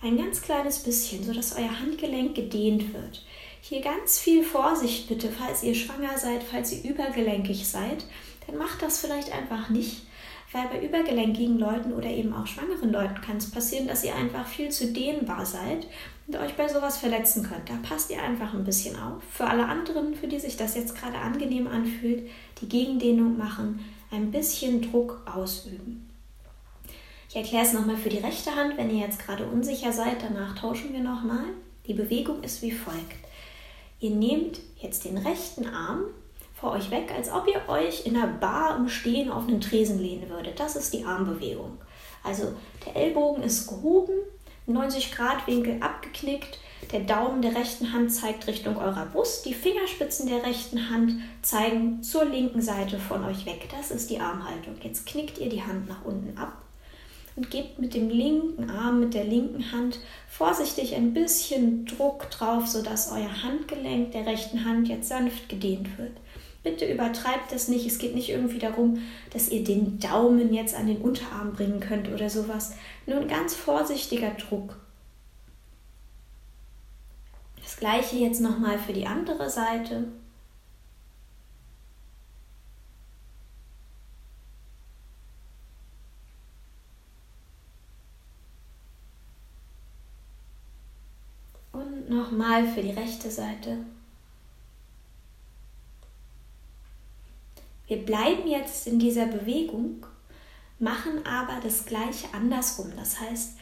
Ein 0.00 0.16
ganz 0.16 0.42
kleines 0.42 0.80
bisschen, 0.80 1.22
sodass 1.22 1.56
euer 1.56 1.78
Handgelenk 1.78 2.34
gedehnt 2.34 2.92
wird. 2.92 3.24
Hier 3.60 3.80
ganz 3.80 4.18
viel 4.18 4.42
Vorsicht 4.42 5.06
bitte, 5.06 5.30
falls 5.30 5.62
ihr 5.62 5.76
schwanger 5.76 6.18
seid, 6.18 6.42
falls 6.42 6.72
ihr 6.72 6.90
übergelenkig 6.90 7.68
seid, 7.68 8.04
dann 8.48 8.58
macht 8.58 8.82
das 8.82 8.98
vielleicht 8.98 9.30
einfach 9.30 9.70
nicht, 9.70 10.02
weil 10.52 10.68
bei 10.68 10.86
übergelenkigen 10.86 11.58
Leuten 11.58 11.92
oder 11.92 12.08
eben 12.08 12.32
auch 12.34 12.46
schwangeren 12.46 12.92
Leuten 12.92 13.20
kann 13.20 13.38
es 13.38 13.50
passieren, 13.50 13.86
dass 13.88 14.04
ihr 14.04 14.14
einfach 14.14 14.46
viel 14.46 14.70
zu 14.70 14.92
dehnbar 14.92 15.46
seid 15.46 15.86
und 16.26 16.36
euch 16.36 16.54
bei 16.54 16.68
sowas 16.68 16.98
verletzen 16.98 17.42
könnt. 17.42 17.68
Da 17.68 17.74
passt 17.82 18.10
ihr 18.10 18.22
einfach 18.22 18.52
ein 18.52 18.64
bisschen 18.64 18.96
auf. 18.96 19.22
Für 19.30 19.46
alle 19.46 19.66
anderen, 19.66 20.14
für 20.14 20.28
die 20.28 20.38
sich 20.38 20.56
das 20.56 20.74
jetzt 20.74 20.96
gerade 20.96 21.16
angenehm 21.16 21.66
anfühlt, 21.66 22.28
die 22.60 22.68
Gegendehnung 22.68 23.38
machen, 23.38 23.84
ein 24.10 24.30
bisschen 24.30 24.82
Druck 24.82 25.22
ausüben. 25.26 26.08
Ich 27.30 27.36
erkläre 27.36 27.64
es 27.64 27.72
nochmal 27.72 27.96
für 27.96 28.10
die 28.10 28.18
rechte 28.18 28.54
Hand, 28.54 28.76
wenn 28.76 28.90
ihr 28.90 29.06
jetzt 29.06 29.24
gerade 29.24 29.46
unsicher 29.46 29.90
seid, 29.90 30.22
danach 30.22 30.54
tauschen 30.54 30.92
wir 30.92 31.00
nochmal. 31.00 31.44
Die 31.86 31.94
Bewegung 31.94 32.42
ist 32.42 32.60
wie 32.60 32.72
folgt. 32.72 33.16
Ihr 34.00 34.10
nehmt 34.10 34.60
jetzt 34.80 35.06
den 35.06 35.16
rechten 35.16 35.66
Arm 35.66 36.02
vor 36.62 36.72
euch 36.72 36.92
weg, 36.92 37.12
als 37.14 37.30
ob 37.30 37.48
ihr 37.48 37.68
euch 37.68 38.06
in 38.06 38.16
einer 38.16 38.28
Bar 38.28 38.76
im 38.76 38.88
Stehen 38.88 39.32
auf 39.32 39.48
einen 39.48 39.60
Tresen 39.60 40.00
lehnen 40.00 40.30
würdet. 40.30 40.60
Das 40.60 40.76
ist 40.76 40.94
die 40.94 41.04
Armbewegung. 41.04 41.76
Also 42.22 42.54
der 42.86 42.94
Ellbogen 42.94 43.42
ist 43.42 43.66
gehoben, 43.66 44.14
90 44.66 45.10
Grad 45.10 45.44
Winkel 45.48 45.82
abgeknickt, 45.82 46.60
der 46.92 47.00
Daumen 47.00 47.42
der 47.42 47.56
rechten 47.56 47.92
Hand 47.92 48.12
zeigt 48.12 48.46
Richtung 48.46 48.76
eurer 48.76 49.06
Brust, 49.06 49.44
die 49.44 49.54
Fingerspitzen 49.54 50.28
der 50.28 50.46
rechten 50.46 50.88
Hand 50.88 51.14
zeigen 51.42 52.00
zur 52.04 52.26
linken 52.26 52.62
Seite 52.62 53.00
von 53.00 53.24
euch 53.24 53.44
weg. 53.44 53.68
Das 53.76 53.90
ist 53.90 54.08
die 54.08 54.20
Armhaltung. 54.20 54.76
Jetzt 54.82 55.04
knickt 55.06 55.38
ihr 55.38 55.48
die 55.48 55.62
Hand 55.62 55.88
nach 55.88 56.04
unten 56.04 56.38
ab 56.38 56.62
und 57.34 57.50
gebt 57.50 57.80
mit 57.80 57.94
dem 57.94 58.08
linken 58.08 58.70
Arm, 58.70 59.00
mit 59.00 59.14
der 59.14 59.24
linken 59.24 59.72
Hand 59.72 59.98
vorsichtig 60.28 60.94
ein 60.94 61.12
bisschen 61.12 61.86
Druck 61.86 62.30
drauf, 62.30 62.68
sodass 62.68 63.10
euer 63.10 63.42
Handgelenk 63.42 64.12
der 64.12 64.26
rechten 64.26 64.64
Hand 64.64 64.86
jetzt 64.88 65.08
sanft 65.08 65.48
gedehnt 65.48 65.98
wird. 65.98 66.12
Bitte 66.62 66.90
übertreibt 66.90 67.50
das 67.50 67.68
nicht. 67.68 67.86
Es 67.86 67.98
geht 67.98 68.14
nicht 68.14 68.30
irgendwie 68.30 68.58
darum, 68.58 69.02
dass 69.30 69.48
ihr 69.48 69.64
den 69.64 69.98
Daumen 69.98 70.54
jetzt 70.54 70.74
an 70.74 70.86
den 70.86 71.02
Unterarm 71.02 71.52
bringen 71.52 71.80
könnt 71.80 72.08
oder 72.08 72.30
sowas. 72.30 72.74
Nur 73.06 73.20
ein 73.20 73.28
ganz 73.28 73.54
vorsichtiger 73.54 74.30
Druck. 74.30 74.76
Das 77.60 77.76
gleiche 77.76 78.16
jetzt 78.16 78.40
nochmal 78.40 78.78
für 78.78 78.92
die 78.92 79.06
andere 79.06 79.50
Seite. 79.50 80.04
nochmal 92.12 92.66
für 92.66 92.82
die 92.82 92.90
rechte 92.90 93.30
Seite. 93.30 93.78
Wir 97.86 97.98
bleiben 97.98 98.48
jetzt 98.48 98.86
in 98.86 98.98
dieser 98.98 99.26
Bewegung, 99.26 100.06
machen 100.78 101.24
aber 101.26 101.60
das 101.62 101.84
gleiche 101.86 102.26
andersrum. 102.32 102.92
Das 102.96 103.20
heißt, 103.20 103.58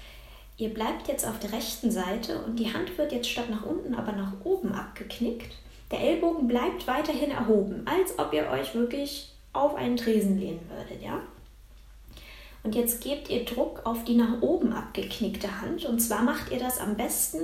ihr 0.57 0.73
bleibt 0.73 1.09
jetzt 1.09 1.27
auf 1.27 1.39
der 1.39 1.53
rechten 1.53 1.91
Seite 1.91 2.43
und 2.45 2.57
die 2.57 2.73
Hand 2.73 2.97
wird 2.99 3.13
jetzt 3.13 3.29
statt 3.29 3.51
nach 3.51 3.65
unten 3.65 3.95
aber 3.95 4.13
nach 4.13 4.33
oben 4.45 4.73
abgeknickt. 4.73 5.53
Der 5.91 6.01
Ellbogen 6.01 6.47
bleibt 6.47 6.87
weiterhin 6.87 7.31
erhoben, 7.31 7.87
als 7.87 8.19
ob 8.19 8.33
ihr 8.33 8.49
euch 8.49 8.75
wirklich 8.75 9.33
auf 9.53 9.75
einen 9.75 9.97
Tresen 9.97 10.39
lehnen 10.39 10.61
würdet, 10.69 11.03
ja? 11.03 11.21
Und 12.63 12.75
jetzt 12.75 13.03
gebt 13.03 13.31
ihr 13.31 13.45
Druck 13.45 13.81
auf 13.85 14.05
die 14.05 14.15
nach 14.15 14.43
oben 14.43 14.73
abgeknickte 14.73 15.63
Hand. 15.63 15.87
Und 15.87 15.99
zwar 16.01 16.23
macht 16.23 16.53
ihr 16.53 16.59
das 16.59 16.79
am 16.79 16.95
besten, 16.95 17.39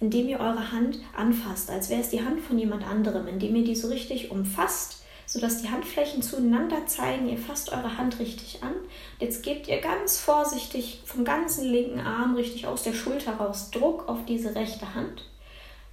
indem 0.00 0.28
ihr 0.28 0.40
eure 0.40 0.72
Hand 0.72 0.98
anfasst, 1.14 1.70
als 1.70 1.90
wäre 1.90 2.00
es 2.00 2.08
die 2.08 2.24
Hand 2.24 2.40
von 2.40 2.58
jemand 2.58 2.86
anderem, 2.86 3.28
indem 3.28 3.54
ihr 3.56 3.64
die 3.64 3.76
so 3.76 3.88
richtig 3.88 4.30
umfasst, 4.30 5.01
sodass 5.26 5.62
die 5.62 5.70
Handflächen 5.70 6.22
zueinander 6.22 6.86
zeigen. 6.86 7.28
Ihr 7.28 7.38
fasst 7.38 7.70
eure 7.70 7.96
Hand 7.96 8.18
richtig 8.18 8.62
an. 8.62 8.74
Jetzt 9.18 9.42
gebt 9.42 9.68
ihr 9.68 9.80
ganz 9.80 10.18
vorsichtig 10.18 11.02
vom 11.04 11.24
ganzen 11.24 11.64
linken 11.64 12.00
Arm 12.00 12.34
richtig 12.34 12.66
aus 12.66 12.82
der 12.82 12.92
Schulter 12.92 13.34
raus 13.34 13.70
Druck 13.70 14.08
auf 14.08 14.24
diese 14.26 14.54
rechte 14.54 14.94
Hand. 14.94 15.24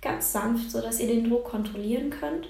Ganz 0.02 0.32
sanft, 0.32 0.72
sodass 0.72 1.00
ihr 1.00 1.08
den 1.08 1.30
Druck 1.30 1.46
kontrollieren 1.46 2.10
könnt. 2.10 2.48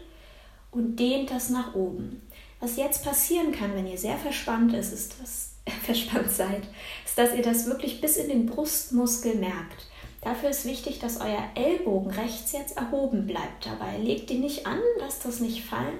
Und 0.71 0.97
dehnt 0.97 1.31
das 1.31 1.49
nach 1.49 1.73
oben. 1.73 2.21
Was 2.59 2.77
jetzt 2.77 3.03
passieren 3.03 3.51
kann, 3.51 3.73
wenn 3.73 3.87
ihr 3.87 3.97
sehr 3.97 4.17
verspannt 4.17 4.73
ist, 4.73 4.93
ist, 4.93 5.19
dass 5.21 5.53
verspannt 5.83 6.31
seid, 6.31 6.63
ist, 7.05 7.17
dass 7.17 7.33
ihr 7.33 7.43
das 7.43 7.65
wirklich 7.65 8.01
bis 8.01 8.17
in 8.17 8.29
den 8.29 8.45
Brustmuskel 8.45 9.35
merkt. 9.35 9.87
Dafür 10.21 10.49
ist 10.49 10.65
wichtig, 10.65 10.99
dass 10.99 11.21
euer 11.21 11.43
Ellbogen 11.55 12.11
rechts 12.11 12.51
jetzt 12.51 12.75
erhoben 12.75 13.25
bleibt 13.25 13.65
dabei. 13.65 13.97
Legt 13.97 14.29
ihn 14.31 14.41
nicht 14.41 14.67
an, 14.67 14.79
lasst 14.99 15.23
das 15.23 15.39
nicht 15.39 15.63
fallen, 15.63 15.97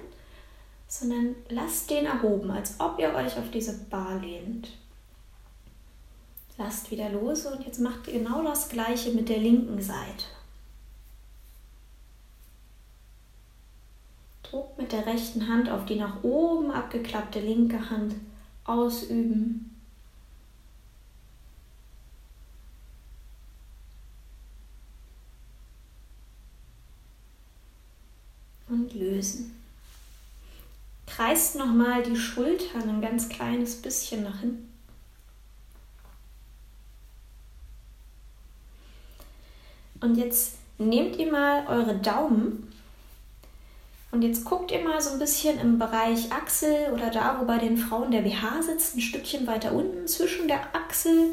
sondern 0.89 1.35
lasst 1.49 1.89
den 1.91 2.07
erhoben, 2.07 2.49
als 2.51 2.79
ob 2.79 2.99
ihr 2.99 3.13
euch 3.13 3.37
auf 3.37 3.51
diese 3.51 3.77
Bar 3.85 4.19
lehnt. 4.19 4.69
Lasst 6.57 6.91
wieder 6.91 7.09
los 7.09 7.45
und 7.45 7.63
jetzt 7.65 7.79
macht 7.79 8.07
ihr 8.07 8.19
genau 8.19 8.43
das 8.43 8.67
gleiche 8.67 9.11
mit 9.11 9.29
der 9.29 9.37
linken 9.37 9.81
Seite. 9.81 10.25
Druck 14.43 14.77
mit 14.79 14.91
der 14.91 15.05
rechten 15.05 15.47
Hand 15.47 15.69
auf 15.69 15.85
die 15.85 15.95
nach 15.95 16.23
oben 16.23 16.71
abgeklappte 16.71 17.39
linke 17.39 17.89
Hand 17.91 18.15
ausüben. 18.65 19.75
Und 28.67 28.93
lösen. 28.93 29.59
Kreist 31.19 31.55
nochmal 31.55 32.01
die 32.01 32.15
Schultern 32.15 32.87
ein 32.87 33.01
ganz 33.01 33.27
kleines 33.27 33.81
bisschen 33.81 34.23
nach 34.23 34.39
hinten. 34.39 34.71
Und 39.99 40.15
jetzt 40.15 40.53
nehmt 40.77 41.17
ihr 41.17 41.29
mal 41.29 41.67
eure 41.67 41.97
Daumen 41.97 42.71
und 44.11 44.21
jetzt 44.21 44.45
guckt 44.45 44.71
ihr 44.71 44.81
mal 44.81 45.01
so 45.01 45.09
ein 45.09 45.19
bisschen 45.19 45.59
im 45.59 45.77
Bereich 45.77 46.31
Achsel 46.31 46.93
oder 46.93 47.09
da, 47.09 47.37
wo 47.41 47.45
bei 47.45 47.57
den 47.57 47.75
Frauen 47.75 48.11
der 48.11 48.21
BH 48.21 48.61
sitzt, 48.61 48.95
ein 48.95 49.01
Stückchen 49.01 49.45
weiter 49.45 49.73
unten 49.73 50.07
zwischen 50.07 50.47
der 50.47 50.73
Achsel 50.73 51.31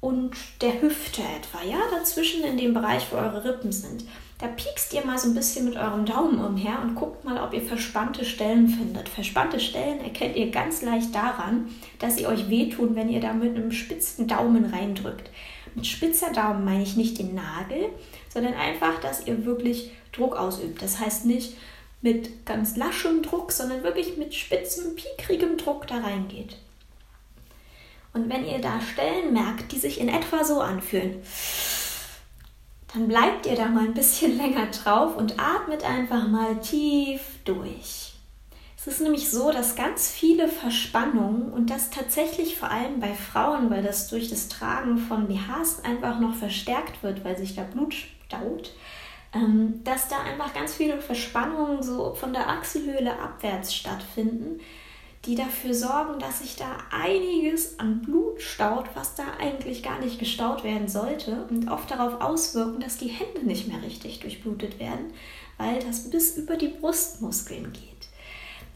und 0.00 0.34
der 0.60 0.82
Hüfte 0.82 1.22
etwa, 1.22 1.62
ja, 1.62 1.78
dazwischen 1.92 2.42
in 2.42 2.56
dem 2.56 2.74
Bereich, 2.74 3.06
wo 3.12 3.16
eure 3.18 3.44
Rippen 3.44 3.70
sind. 3.70 4.06
Da 4.38 4.48
piekst 4.48 4.92
ihr 4.92 5.04
mal 5.06 5.16
so 5.16 5.28
ein 5.28 5.34
bisschen 5.34 5.64
mit 5.66 5.76
eurem 5.76 6.04
Daumen 6.04 6.44
umher 6.44 6.80
und 6.82 6.96
guckt 6.96 7.24
mal, 7.24 7.42
ob 7.42 7.54
ihr 7.54 7.62
verspannte 7.62 8.24
Stellen 8.24 8.68
findet. 8.68 9.08
Verspannte 9.08 9.60
Stellen 9.60 10.00
erkennt 10.00 10.36
ihr 10.36 10.50
ganz 10.50 10.82
leicht 10.82 11.14
daran, 11.14 11.68
dass 12.00 12.16
sie 12.16 12.26
euch 12.26 12.48
wehtun, 12.48 12.96
wenn 12.96 13.08
ihr 13.08 13.20
da 13.20 13.32
mit 13.32 13.56
einem 13.56 13.70
spitzen 13.70 14.26
Daumen 14.26 14.64
reindrückt. 14.64 15.30
Mit 15.74 15.86
spitzer 15.86 16.32
Daumen 16.32 16.64
meine 16.64 16.82
ich 16.82 16.96
nicht 16.96 17.18
den 17.18 17.34
Nagel, 17.34 17.90
sondern 18.28 18.54
einfach, 18.54 19.00
dass 19.00 19.26
ihr 19.26 19.44
wirklich 19.44 19.90
Druck 20.12 20.36
ausübt. 20.36 20.82
Das 20.82 21.00
heißt 21.00 21.26
nicht, 21.26 21.56
mit 22.02 22.44
ganz 22.44 22.76
laschem 22.76 23.22
Druck, 23.22 23.50
sondern 23.50 23.82
wirklich 23.82 24.16
mit 24.16 24.34
spitzem, 24.34 24.94
piekrigem 24.94 25.56
Druck 25.56 25.86
da 25.86 25.98
reingeht. 25.98 26.58
Und 28.12 28.28
wenn 28.28 28.46
ihr 28.46 28.60
da 28.60 28.80
Stellen 28.80 29.32
merkt, 29.32 29.72
die 29.72 29.78
sich 29.78 30.00
in 30.00 30.08
etwa 30.08 30.44
so 30.44 30.60
anfühlen, 30.60 31.16
dann 32.94 33.08
bleibt 33.08 33.46
ihr 33.46 33.56
da 33.56 33.66
mal 33.66 33.84
ein 33.84 33.94
bisschen 33.94 34.38
länger 34.38 34.66
drauf 34.66 35.16
und 35.16 35.38
atmet 35.38 35.84
einfach 35.84 36.28
mal 36.28 36.60
tief 36.60 37.20
durch. 37.44 38.12
Es 38.86 38.86
ist 38.86 39.00
nämlich 39.00 39.30
so, 39.30 39.50
dass 39.50 39.76
ganz 39.76 40.10
viele 40.10 40.46
Verspannungen 40.46 41.52
und 41.52 41.70
das 41.70 41.88
tatsächlich 41.90 42.58
vor 42.58 42.70
allem 42.70 43.00
bei 43.00 43.14
Frauen, 43.14 43.70
weil 43.70 43.82
das 43.82 44.08
durch 44.08 44.28
das 44.28 44.48
Tragen 44.48 44.98
von 44.98 45.26
BHs 45.26 45.82
einfach 45.84 46.20
noch 46.20 46.34
verstärkt 46.34 47.02
wird, 47.02 47.24
weil 47.24 47.36
sich 47.36 47.56
da 47.56 47.62
Blut 47.62 47.94
staut, 47.94 48.74
ähm, 49.34 49.80
dass 49.84 50.08
da 50.08 50.18
einfach 50.20 50.52
ganz 50.52 50.74
viele 50.74 51.00
Verspannungen 51.00 51.82
so 51.82 52.14
von 52.14 52.34
der 52.34 52.48
Achselhöhle 52.48 53.18
abwärts 53.18 53.74
stattfinden, 53.74 54.60
die 55.26 55.34
dafür 55.34 55.74
sorgen, 55.74 56.18
dass 56.18 56.40
sich 56.40 56.56
da 56.56 56.78
einiges 56.90 57.78
an 57.78 58.02
Blut 58.02 58.40
staut, 58.40 58.86
was 58.94 59.14
da 59.14 59.24
eigentlich 59.38 59.82
gar 59.82 59.98
nicht 60.00 60.18
gestaut 60.18 60.64
werden 60.64 60.88
sollte 60.88 61.46
und 61.48 61.70
oft 61.70 61.90
darauf 61.90 62.20
auswirken, 62.20 62.80
dass 62.80 62.98
die 62.98 63.08
Hände 63.08 63.46
nicht 63.46 63.68
mehr 63.68 63.82
richtig 63.82 64.20
durchblutet 64.20 64.78
werden, 64.78 65.12
weil 65.58 65.78
das 65.80 66.10
bis 66.10 66.36
über 66.36 66.56
die 66.56 66.68
Brustmuskeln 66.68 67.72
geht. 67.72 68.08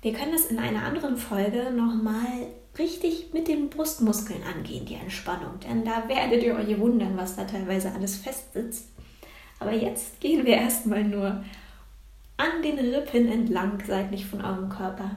Wir 0.03 0.13
können 0.13 0.33
das 0.33 0.47
in 0.47 0.59
einer 0.59 0.85
anderen 0.85 1.17
Folge 1.17 1.71
nochmal 1.73 2.47
richtig 2.79 3.33
mit 3.33 3.49
den 3.49 3.69
Brustmuskeln 3.69 4.43
angehen, 4.43 4.87
die 4.87 4.95
Entspannung, 4.95 5.59
denn 5.61 5.85
da 5.85 6.09
werdet 6.09 6.43
ihr 6.43 6.55
euch 6.55 6.79
wundern, 6.79 7.17
was 7.17 7.37
da 7.37 7.45
teilweise 7.45 7.93
alles 7.93 8.17
festsitzt. 8.17 8.89
Aber 9.59 9.73
jetzt 9.73 10.21
gehen 10.21 10.47
wir 10.47 10.55
erstmal 10.55 11.03
nur 11.03 11.45
an 12.37 12.63
den 12.63 12.79
Rippen 12.79 13.27
entlang, 13.27 13.83
seitlich 13.85 14.25
von 14.25 14.41
eurem 14.45 14.69
Körper. 14.69 15.17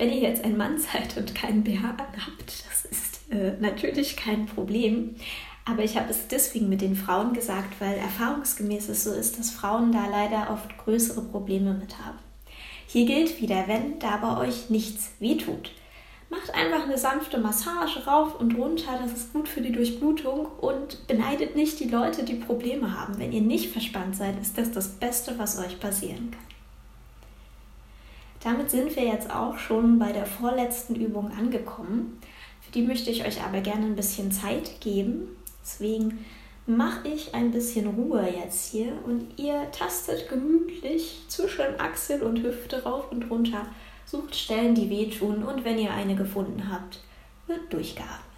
Wenn 0.00 0.14
ihr 0.14 0.20
jetzt 0.20 0.44
ein 0.44 0.56
Mann 0.56 0.78
seid 0.78 1.18
und 1.18 1.34
keinen 1.34 1.62
BH 1.62 1.88
habt, 1.88 2.64
das 2.70 2.86
ist 2.86 3.30
äh, 3.30 3.52
natürlich 3.60 4.16
kein 4.16 4.46
Problem. 4.46 5.14
Aber 5.66 5.84
ich 5.84 5.98
habe 5.98 6.08
es 6.08 6.26
deswegen 6.26 6.70
mit 6.70 6.80
den 6.80 6.96
Frauen 6.96 7.34
gesagt, 7.34 7.78
weil 7.80 7.98
erfahrungsgemäß 7.98 8.88
es 8.88 9.04
so 9.04 9.12
ist, 9.12 9.38
dass 9.38 9.50
Frauen 9.50 9.92
da 9.92 10.06
leider 10.10 10.50
oft 10.54 10.78
größere 10.78 11.20
Probleme 11.20 11.74
mit 11.74 11.98
haben. 11.98 12.18
Hier 12.86 13.04
gilt 13.04 13.42
wieder, 13.42 13.68
wenn 13.68 13.98
da 13.98 14.16
bei 14.16 14.48
euch 14.48 14.70
nichts 14.70 15.10
wehtut. 15.18 15.70
Macht 16.30 16.54
einfach 16.54 16.84
eine 16.84 16.96
sanfte 16.96 17.36
Massage 17.36 18.06
rauf 18.06 18.40
und 18.40 18.56
runter, 18.56 18.98
das 19.02 19.12
ist 19.12 19.34
gut 19.34 19.48
für 19.48 19.60
die 19.60 19.72
Durchblutung 19.72 20.46
und 20.46 21.06
beneidet 21.08 21.56
nicht 21.56 21.78
die 21.78 21.90
Leute, 21.90 22.22
die 22.22 22.36
Probleme 22.36 22.98
haben. 22.98 23.18
Wenn 23.18 23.32
ihr 23.32 23.42
nicht 23.42 23.70
verspannt 23.70 24.16
seid, 24.16 24.40
ist 24.40 24.56
das 24.56 24.72
das 24.72 24.88
Beste, 24.88 25.38
was 25.38 25.58
euch 25.58 25.78
passieren 25.78 26.30
kann. 26.30 26.59
Damit 28.42 28.70
sind 28.70 28.96
wir 28.96 29.04
jetzt 29.04 29.30
auch 29.30 29.58
schon 29.58 29.98
bei 29.98 30.12
der 30.12 30.24
vorletzten 30.26 30.94
Übung 30.94 31.30
angekommen. 31.36 32.18
Für 32.62 32.72
die 32.72 32.82
möchte 32.82 33.10
ich 33.10 33.26
euch 33.26 33.42
aber 33.42 33.60
gerne 33.60 33.86
ein 33.86 33.96
bisschen 33.96 34.32
Zeit 34.32 34.80
geben. 34.80 35.28
Deswegen 35.62 36.24
mache 36.66 37.08
ich 37.08 37.34
ein 37.34 37.50
bisschen 37.50 37.86
Ruhe 37.86 38.26
jetzt 38.42 38.70
hier 38.70 38.92
und 39.04 39.26
ihr 39.38 39.70
tastet 39.72 40.28
gemütlich 40.28 41.22
zwischen 41.28 41.78
Achsel 41.78 42.22
und 42.22 42.42
Hüfte 42.42 42.82
rauf 42.82 43.10
und 43.10 43.30
runter, 43.30 43.66
sucht 44.06 44.34
Stellen, 44.34 44.74
die 44.74 44.88
wehtun 44.88 45.42
und 45.42 45.64
wenn 45.64 45.78
ihr 45.78 45.92
eine 45.92 46.14
gefunden 46.14 46.70
habt, 46.70 47.00
wird 47.46 47.72
durchgeatmet. 47.72 48.29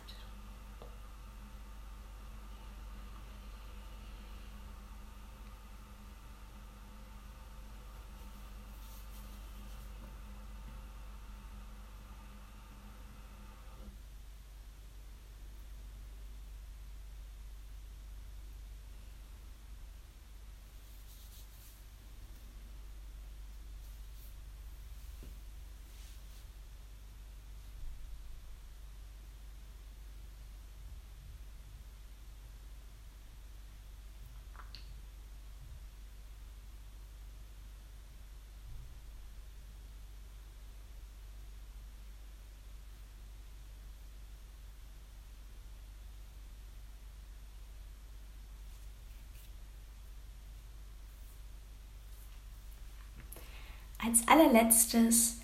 Als 54.12 54.28
allerletztes 54.28 55.38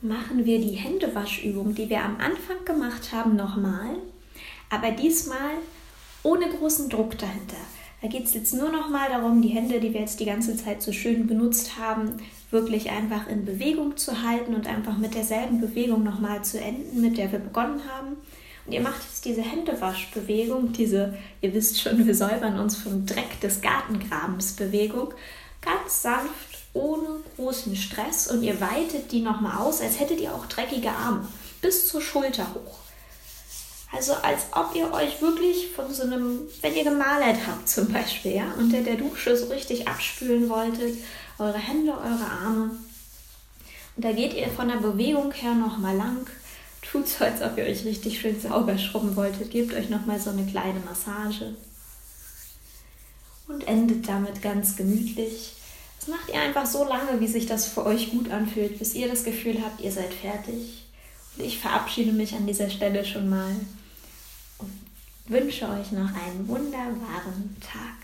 machen 0.00 0.44
wir 0.44 0.60
die 0.60 0.76
Händewaschübung, 0.76 1.74
die 1.74 1.90
wir 1.90 2.04
am 2.04 2.18
Anfang 2.18 2.64
gemacht 2.64 3.10
haben, 3.10 3.34
nochmal, 3.34 3.96
aber 4.70 4.92
diesmal 4.92 5.54
ohne 6.22 6.48
großen 6.48 6.88
Druck 6.88 7.18
dahinter. 7.18 7.56
Da 8.00 8.06
geht 8.06 8.26
es 8.26 8.34
jetzt 8.34 8.54
nur 8.54 8.70
noch 8.70 8.88
mal 8.88 9.08
darum, 9.08 9.42
die 9.42 9.48
Hände, 9.48 9.80
die 9.80 9.92
wir 9.92 10.02
jetzt 10.02 10.20
die 10.20 10.26
ganze 10.26 10.56
Zeit 10.56 10.80
so 10.80 10.92
schön 10.92 11.26
benutzt 11.26 11.76
haben, 11.76 12.18
wirklich 12.52 12.90
einfach 12.90 13.26
in 13.26 13.44
Bewegung 13.44 13.96
zu 13.96 14.22
halten 14.22 14.54
und 14.54 14.68
einfach 14.68 14.96
mit 14.96 15.16
derselben 15.16 15.60
Bewegung 15.60 16.04
noch 16.04 16.20
mal 16.20 16.44
zu 16.44 16.60
enden, 16.60 17.00
mit 17.00 17.18
der 17.18 17.32
wir 17.32 17.40
begonnen 17.40 17.80
haben. 17.90 18.18
Und 18.64 18.72
ihr 18.72 18.80
macht 18.80 19.02
jetzt 19.02 19.24
diese 19.24 19.42
Händewaschbewegung, 19.42 20.72
diese, 20.72 21.18
ihr 21.40 21.52
wisst 21.52 21.80
schon, 21.80 22.06
wir 22.06 22.14
säubern 22.14 22.60
uns 22.60 22.76
vom 22.76 23.06
Dreck 23.06 23.40
des 23.40 23.60
Gartengrabens 23.60 24.52
Bewegung, 24.52 25.08
ganz 25.60 26.02
sanft 26.02 26.53
ohne 26.74 27.20
großen 27.36 27.74
Stress 27.76 28.30
und 28.30 28.42
ihr 28.42 28.60
weitet 28.60 29.10
die 29.12 29.20
nochmal 29.20 29.58
aus, 29.58 29.80
als 29.80 29.98
hättet 29.98 30.20
ihr 30.20 30.34
auch 30.34 30.46
dreckige 30.46 30.90
Arme, 30.90 31.26
bis 31.62 31.86
zur 31.86 32.02
Schulter 32.02 32.46
hoch. 32.54 32.78
Also 33.92 34.14
als 34.14 34.42
ob 34.50 34.74
ihr 34.74 34.92
euch 34.92 35.22
wirklich 35.22 35.68
von 35.70 35.92
so 35.94 36.02
einem, 36.02 36.40
wenn 36.62 36.74
ihr 36.74 36.82
gemalert 36.82 37.38
habt 37.46 37.68
zum 37.68 37.92
Beispiel, 37.92 38.32
ja, 38.32 38.52
unter 38.58 38.80
der 38.80 38.96
Dusche 38.96 39.36
so 39.36 39.46
richtig 39.46 39.86
abspülen 39.86 40.48
wolltet, 40.48 40.98
eure 41.38 41.58
Hände, 41.58 41.92
eure 41.92 42.26
Arme. 42.44 42.70
Und 43.96 44.04
da 44.04 44.10
geht 44.10 44.34
ihr 44.34 44.48
von 44.48 44.66
der 44.66 44.78
Bewegung 44.78 45.30
her 45.30 45.54
nochmal 45.54 45.96
lang, 45.96 46.26
tut 46.82 47.08
so, 47.08 47.24
als 47.24 47.40
ob 47.40 47.56
ihr 47.56 47.64
euch 47.64 47.84
richtig 47.84 48.20
schön 48.20 48.40
sauber 48.40 48.76
schrubben 48.78 49.14
wolltet, 49.14 49.52
gebt 49.52 49.72
euch 49.74 49.90
nochmal 49.90 50.18
so 50.18 50.30
eine 50.30 50.44
kleine 50.44 50.80
Massage 50.80 51.54
und 53.46 53.68
endet 53.68 54.08
damit 54.08 54.42
ganz 54.42 54.74
gemütlich 54.74 55.53
das 56.04 56.14
macht 56.14 56.28
ihr 56.28 56.40
einfach 56.40 56.66
so 56.66 56.84
lange, 56.84 57.18
wie 57.20 57.26
sich 57.26 57.46
das 57.46 57.66
für 57.66 57.86
euch 57.86 58.10
gut 58.10 58.30
anfühlt, 58.30 58.78
bis 58.78 58.94
ihr 58.94 59.08
das 59.08 59.24
Gefühl 59.24 59.62
habt, 59.62 59.80
ihr 59.80 59.90
seid 59.90 60.12
fertig. 60.12 60.84
Und 61.36 61.44
ich 61.44 61.58
verabschiede 61.58 62.12
mich 62.12 62.34
an 62.34 62.46
dieser 62.46 62.68
Stelle 62.68 63.04
schon 63.04 63.28
mal 63.28 63.54
und 64.58 64.72
wünsche 65.26 65.66
euch 65.68 65.92
noch 65.92 66.10
einen 66.14 66.46
wunderbaren 66.46 67.56
Tag. 67.60 68.03